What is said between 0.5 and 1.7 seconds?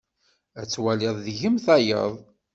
Ad twaliɣ deg-m